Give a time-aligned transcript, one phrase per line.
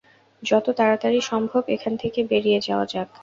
[0.43, 3.09] যত তাড়াতাড়ি সম্ভব এখান থেকে বেরিয়ে যাওয়া যাক।